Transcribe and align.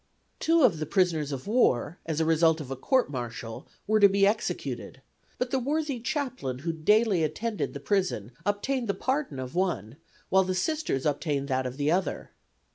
Two 0.39 0.63
of 0.63 0.79
the 0.79 0.87
prisoners 0.87 1.31
of 1.31 1.45
war, 1.45 1.99
as 2.07 2.17
the 2.17 2.25
result 2.25 2.59
of 2.59 2.71
a 2.71 2.75
court 2.75 3.11
martial, 3.11 3.67
were 3.85 3.99
to 3.99 4.09
be 4.09 4.25
executed, 4.25 5.03
but 5.37 5.51
the 5.51 5.59
worthy 5.59 5.99
chaplain 5.99 6.57
who 6.65 6.73
daily 6.73 7.23
attended 7.23 7.75
the 7.75 7.79
prison 7.79 8.31
obtained 8.43 8.87
the 8.87 8.95
pardon 8.95 9.37
of 9.37 9.53
one, 9.53 9.97
while 10.29 10.43
the 10.43 10.55
Sisters 10.55 11.05
obtained 11.05 11.49
that 11.49 11.67
of 11.67 11.77
the 11.77 11.91
other. 11.91 12.31